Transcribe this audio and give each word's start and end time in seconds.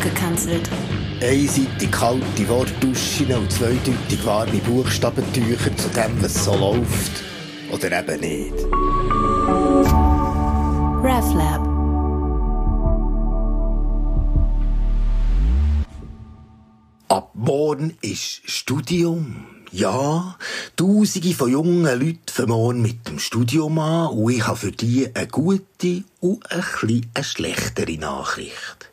abgekanzelt. 0.00 0.68
Einseitig 1.20 1.90
kalte 1.90 2.48
Wortduschen 2.48 3.32
und 3.34 3.52
zweideutig 3.52 4.24
warme 4.24 4.58
Buchstabentücher 4.58 5.76
zu 5.76 5.88
dem, 5.90 6.22
was 6.22 6.44
so 6.44 6.54
läuft. 6.54 7.22
Oder 7.70 8.00
eben 8.00 8.20
nicht. 8.20 8.54
RefLab. 11.04 11.68
Ab 17.08 17.30
morgen 17.34 17.96
ist 18.00 18.40
Studium. 18.44 19.44
Ja, 19.72 20.36
Tausende 20.76 21.32
von 21.32 21.50
jungen 21.50 21.84
Leuten 21.84 22.18
fangen 22.28 22.82
mit 22.82 23.06
dem 23.06 23.20
Studium 23.20 23.78
an 23.78 24.08
und 24.08 24.32
ich 24.32 24.44
habe 24.44 24.56
für 24.56 24.72
die 24.72 25.14
eine 25.14 25.28
gute 25.28 26.02
und 26.20 26.50
ein 26.50 26.60
bisschen 26.60 27.10
eine 27.14 27.24
schlechtere 27.24 27.98
Nachricht. 27.98 28.89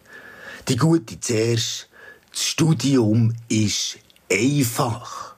Die 0.68 0.76
gute 0.76 1.20
zuerst, 1.20 1.88
das 2.32 2.44
Studium 2.44 3.34
ist 3.48 4.00
einfach. 4.30 5.36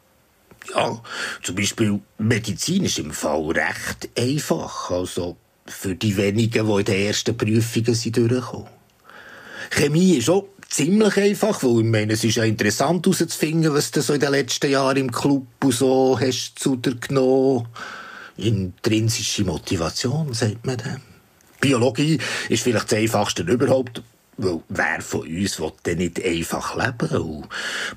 Ja, 0.73 1.02
zum 1.43 1.55
Beispiel 1.55 1.99
Medizin 2.17 2.85
ist 2.85 2.99
im 2.99 3.11
Fall 3.11 3.43
recht 3.52 4.09
einfach, 4.17 4.91
also 4.91 5.38
für 5.67 5.95
die 5.95 6.17
wenigen, 6.17 6.67
die 6.67 6.79
in 6.79 6.85
den 6.85 7.07
ersten 7.07 7.38
Prüfungen 7.38 7.93
sind 7.93 8.17
durchgekommen. 8.17 8.67
Chemie 9.69 10.17
ist 10.17 10.29
auch 10.29 10.45
ziemlich 10.67 11.17
einfach, 11.17 11.61
weil 11.63 11.80
ich 11.80 11.91
meine, 11.91 12.13
es 12.13 12.23
ist 12.23 12.35
ja 12.35 12.43
interessant 12.43 13.05
herauszufinden, 13.05 13.73
was 13.73 13.91
du 13.91 14.02
so 14.02 14.13
in 14.13 14.19
den 14.19 14.31
letzten 14.31 14.71
Jahren 14.71 14.97
im 14.97 15.11
Club 15.11 15.45
und 15.63 15.73
so 15.73 16.19
hast 16.19 16.57
zu 16.57 16.75
dir 16.75 16.95
genommen. 16.95 17.67
Intrinsische 18.38 19.43
Motivation, 19.43 20.33
sagt 20.33 20.66
man 20.66 20.77
dann. 20.77 21.02
Biologie 21.59 22.19
ist 22.47 22.63
vielleicht 22.63 22.91
das 22.91 22.97
Einfachste 22.97 23.43
überhaupt, 23.43 24.02
weil 24.41 24.61
wer 24.70 25.02
von 25.02 25.22
uns 25.22 25.59
will 25.59 25.72
denn 25.86 25.97
nicht 26.00 26.23
einfach 26.23 26.75
leben? 26.75 27.17
Und 27.17 27.50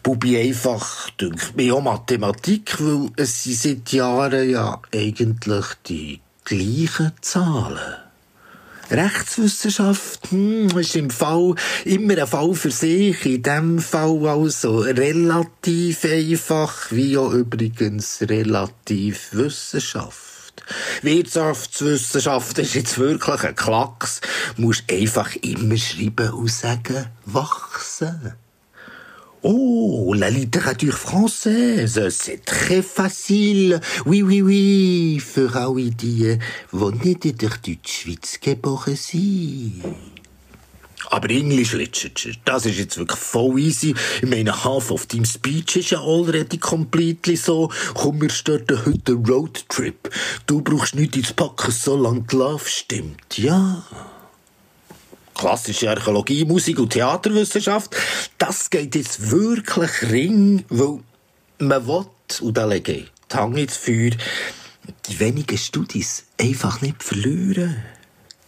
Bubi 0.02 0.38
einfach, 0.38 1.10
denkt 1.10 1.56
mir 1.56 1.74
auch 1.74 1.82
Mathematik, 1.82 2.80
weil 2.80 3.10
es 3.16 3.44
sind 3.44 3.56
seit 3.56 3.92
Jahren 3.92 4.50
ja 4.50 4.80
eigentlich 4.92 5.66
die 5.86 6.20
gleichen 6.44 7.12
Zahlen. 7.20 7.96
Rechtswissenschaft 8.90 10.30
hm, 10.30 10.68
ist 10.78 10.96
im 10.96 11.08
Fall 11.08 11.54
immer 11.84 12.18
ein 12.18 12.26
Fall 12.26 12.54
für 12.54 12.70
sich. 12.70 13.24
In 13.24 13.42
dem 13.42 13.78
Fall 13.78 14.26
also 14.26 14.80
relativ 14.80 16.04
einfach, 16.04 16.90
wie 16.90 17.16
auch 17.16 17.32
übrigens 17.32 18.20
relativ 18.20 19.28
Wissenschaft. 19.32 20.31
Wirtschaftswissenschaft 21.02 22.58
ist 22.58 22.74
jetzt 22.74 22.98
wirklich 22.98 23.42
ein 23.44 23.56
Klacks. 23.56 24.20
Du 24.56 24.62
musst 24.62 24.84
einfach 24.90 25.34
immer 25.36 25.76
schreiben 25.76 26.30
und 26.30 26.50
sagen, 26.50 27.06
wachsen. 27.24 28.34
Oh, 29.44 30.14
la 30.14 30.30
littérature 30.30 30.96
française, 30.96 32.08
c'est 32.10 32.44
très 32.44 32.80
facile. 32.80 33.80
Oui, 34.06 34.22
oui, 34.22 34.40
oui, 34.40 35.20
für 35.20 35.52
alle 35.56 35.90
die, 35.90 36.38
die 36.70 36.98
nicht 37.04 37.24
in 37.24 37.36
der 37.38 37.50
Deutschschweiz 37.50 38.38
geboren 38.40 38.94
sind. 38.94 39.82
Aber 41.10 41.30
English 41.30 41.72
Literature, 41.72 42.34
das 42.44 42.66
ist 42.66 42.78
jetzt 42.78 42.98
wirklich 42.98 43.18
voll 43.18 43.58
easy. 43.58 43.94
Ich 44.22 44.28
meine, 44.28 44.64
half 44.64 44.90
of 44.90 45.06
deinem 45.06 45.24
Speech 45.24 45.76
ist 45.76 45.90
ja 45.90 46.00
already 46.00 46.58
completely 46.58 47.36
so. 47.36 47.70
Komm, 47.94 48.20
wir 48.20 48.30
starten 48.30 48.84
heute 48.86 49.12
einen 49.12 49.26
Roadtrip. 49.26 50.10
Du 50.46 50.62
brauchst 50.62 50.94
nichts 50.94 51.16
ins 51.16 51.32
Packen, 51.32 51.70
solange 51.70 52.22
die 52.22 52.36
Love 52.36 52.68
stimmt, 52.68 53.38
ja 53.38 53.84
klassische 55.34 55.90
Archäologie, 55.90 56.44
Musik 56.44 56.78
und 56.78 56.90
Theaterwissenschaft, 56.90 57.96
das 58.38 58.70
geht 58.70 58.94
jetzt 58.94 59.30
wirklich 59.30 59.90
ring, 60.02 60.64
weil 60.68 61.00
man 61.58 61.86
will, 61.86 62.06
und 62.40 62.56
da 62.56 62.64
lege 62.64 62.92
ich 62.92 63.12
die 63.30 63.36
Hand 63.36 63.58
ins 63.58 63.76
Feuer, 63.76 64.10
die 65.06 65.20
wenigen 65.20 65.58
Studis 65.58 66.26
einfach 66.40 66.80
nicht 66.80 67.02
verlieren. 67.02 67.82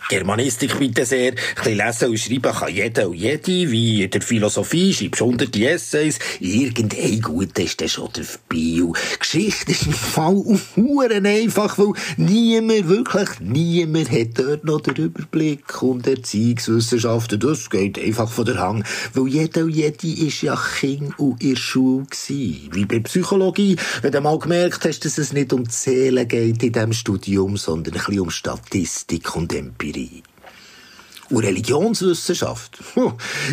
Germanistik 0.08 0.78
bitte 0.78 1.06
sehr. 1.06 1.32
Ein 1.32 1.36
bisschen 1.56 1.76
lesen 1.78 2.08
und 2.10 2.18
schreiben 2.18 2.52
kann 2.52 2.74
jeder 2.74 3.08
und 3.08 3.14
jede. 3.14 3.70
Wie 3.70 4.02
in 4.02 4.10
der 4.10 4.20
Philosophie 4.20 4.92
schreibst 4.92 5.20
du 5.20 5.26
hunderte 5.26 5.66
Essays. 5.66 6.18
Irgendein 6.40 7.22
gut 7.22 7.58
ist 7.58 7.80
dann 7.80 7.88
schon 7.88 8.10
der 8.14 8.24
Bio. 8.48 8.94
Geschichte 9.18 9.72
ist 9.72 9.86
im 9.86 9.92
Fall 9.94 10.44
huren 10.76 11.24
einfach, 11.24 11.78
weil 11.78 11.92
niemand, 12.18 12.88
wirklich 12.88 13.28
niemand 13.40 14.10
hat 14.10 14.38
dort 14.38 14.64
noch 14.64 14.82
den 14.82 14.96
Überblick. 14.96 15.82
Und 15.82 16.06
Erziehungswissenschaften, 16.06 17.40
das 17.40 17.70
geht 17.70 17.98
einfach 17.98 18.30
von 18.30 18.44
der 18.44 18.58
Hand. 18.58 18.84
Weil 19.14 19.28
jeder 19.28 19.64
und 19.64 19.70
jede 19.70 20.06
ist 20.06 20.42
ja 20.42 20.58
Kind 20.80 21.18
und 21.18 21.42
in 21.42 21.50
der 21.50 21.56
Schule 21.56 22.04
gewesen. 22.04 22.68
Wie 22.72 22.84
bei 22.84 23.00
Psychologie. 23.00 23.76
Wenn 24.02 24.12
du 24.12 24.20
mal 24.20 24.38
gemerkt 24.38 24.84
hast, 24.84 25.06
dass 25.06 25.16
es 25.16 25.32
nicht 25.32 25.52
um 25.54 25.64
Seele 25.64 26.26
geht 26.26 26.62
in 26.62 26.72
diesem 26.72 26.92
Studium, 26.92 27.56
sondern 27.56 27.94
ein 27.94 28.04
bisschen 28.04 28.20
um 28.20 28.30
Statistik 28.30 29.34
und 29.34 29.54
Empirie. 29.54 29.93
Empirie. 29.94 30.22
Und 31.30 31.44
Religionswissenschaft 31.44 32.78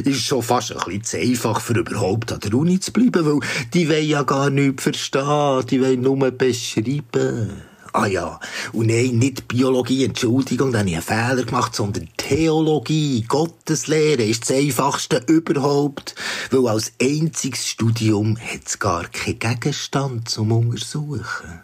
ist 0.03 0.21
schon 0.21 0.43
fast 0.43 0.73
ein 0.73 0.77
bisschen 0.77 1.03
zu 1.03 1.17
einfach, 1.17 1.61
für 1.61 1.73
überhaupt 1.73 2.31
an 2.31 2.41
der 2.41 2.53
Uni 2.53 2.79
zu 2.79 2.91
bleiben, 2.91 3.25
weil 3.25 3.39
die 3.73 3.87
wollen 3.87 4.07
ja 4.07 4.23
gar 4.23 4.49
nichts 4.49 4.83
verstehen, 4.83 5.65
die 5.67 5.81
wollen 5.81 6.01
nur 6.01 6.31
beschreiben. 6.31 7.61
Ah 7.93 8.07
ja, 8.07 8.39
und 8.71 8.87
nein, 8.87 9.19
nicht 9.19 9.49
Biologie, 9.49 10.05
Entschuldigung, 10.05 10.71
da 10.71 10.79
habe 10.79 10.89
ich 10.89 10.95
einen 10.95 11.03
Fehler 11.03 11.43
gemacht, 11.43 11.75
sondern 11.75 12.07
Theologie, 12.15 13.25
Gotteslehre 13.27 14.23
ist 14.23 14.49
das 14.49 14.57
einfachste 14.57 15.21
überhaupt, 15.27 16.15
weil 16.51 16.67
als 16.67 16.93
einziges 17.01 17.67
Studium 17.67 18.37
hat 18.37 18.61
es 18.65 18.79
gar 18.79 19.07
keinen 19.09 19.39
Gegenstand 19.39 20.29
zum 20.29 20.53
Untersuchen. 20.53 21.63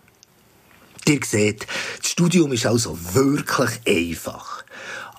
Ihr 1.07 1.19
seht, 1.23 1.66
das 2.01 2.11
Studium 2.11 2.51
ist 2.51 2.66
also 2.66 2.97
wirklich 3.13 3.79
einfach. 3.87 4.56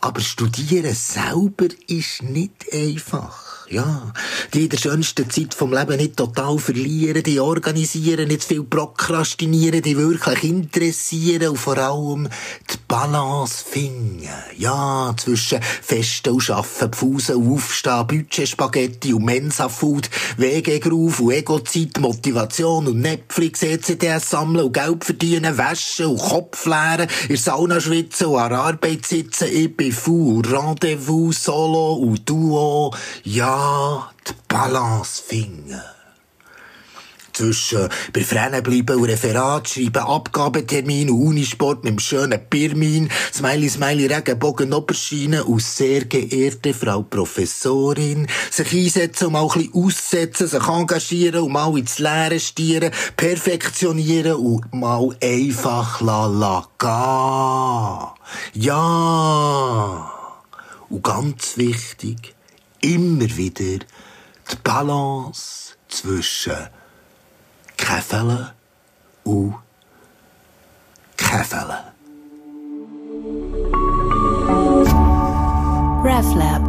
Aber 0.00 0.20
studieren 0.20 0.94
selber 0.94 1.68
ist 1.88 2.22
nicht 2.22 2.72
einfach. 2.72 3.57
Ja, 3.70 4.14
die 4.54 4.64
in 4.64 4.68
der 4.70 4.78
schönsten 4.78 5.28
Zeit 5.28 5.52
vom 5.52 5.74
Leben 5.74 5.98
nicht 5.98 6.16
total 6.16 6.58
verlieren, 6.58 7.22
die 7.22 7.38
organisieren, 7.38 8.28
nicht 8.28 8.40
zu 8.40 8.48
viel 8.48 8.62
prokrastinieren, 8.62 9.82
die 9.82 9.98
wirklich 9.98 10.42
interessieren 10.42 11.48
und 11.48 11.58
vor 11.58 11.76
allem 11.76 12.30
die 12.70 12.76
Balance 12.88 13.62
finden. 13.62 14.26
Ja, 14.56 15.14
zwischen 15.18 15.60
Festen 15.60 16.32
und 16.32 16.40
Schaffen, 16.40 16.90
Pfusen 16.92 17.36
und 17.36 17.56
Aufstehen, 17.56 18.06
Budget, 18.06 18.48
Spaghetti 18.48 19.12
und 19.12 19.26
Mensa-Food, 19.26 20.08
Wegegruf 20.38 21.20
und 21.20 21.32
Ego-Zeit, 21.32 22.00
Motivation 22.00 22.86
und 22.86 23.00
Netflix, 23.00 23.62
ECDS 23.62 24.30
sammeln 24.30 24.64
und 24.64 24.72
Geld 24.72 25.04
verdienen, 25.04 25.58
waschen 25.58 26.06
und 26.06 26.20
Kopf 26.20 26.64
leeren, 26.64 27.08
in 27.28 27.36
Sauna 27.36 27.80
schwitzen 27.80 28.28
und 28.28 28.38
an 28.38 28.54
Arbeit 28.54 29.04
sitzen, 29.04 29.48
ich 29.52 29.76
bin 29.76 29.92
faul, 29.92 30.42
Rendezvous, 30.46 31.44
Solo 31.44 31.96
und 31.96 32.26
Duo, 32.26 32.94
ja, 33.24 33.57
die 34.26 34.32
Balance 34.48 35.22
finden. 35.22 35.80
Zwischen 37.32 37.88
bei 38.12 38.24
Frennen 38.24 38.64
bleiben 38.64 38.98
und 38.98 39.04
Referat 39.04 39.68
schreiben, 39.68 40.02
Abgabetermin 40.02 41.08
und 41.08 41.28
Unisport 41.28 41.84
mit 41.84 41.92
dem 41.92 42.00
schönen 42.00 42.40
Pirmin, 42.50 43.08
Smiley, 43.32 43.68
Smiley, 43.68 44.06
Regenbogen, 44.06 44.74
Oberschienen 44.74 45.42
und 45.42 45.62
sehr 45.62 46.06
geehrte 46.06 46.74
Frau 46.74 47.02
Professorin, 47.02 48.26
sich 48.50 48.72
einsetzen 48.72 49.26
und 49.26 49.34
mal 49.34 49.42
ein 49.42 49.52
bisschen 49.52 49.72
aussetzen, 49.72 50.48
sich 50.48 50.66
engagieren 50.66 51.44
und 51.44 51.52
mal 51.52 51.78
ins 51.78 52.00
Leere 52.00 52.40
stieren, 52.40 52.90
perfektionieren 53.16 54.34
und 54.34 54.74
mal 54.74 55.16
einfach 55.22 56.00
la 56.00 56.26
la 56.26 56.66
gehen. 58.54 58.64
Ja. 58.64 60.12
Und 60.88 61.04
ganz 61.04 61.56
wichtig, 61.56 62.34
immer 62.94 63.36
wieder 63.36 63.84
die 63.84 64.56
Balance 64.64 65.74
zwischen 65.88 66.68
Käfele 67.76 68.52
und 69.24 69.54
Käfele. 71.16 71.92
RefLab. 76.04 76.67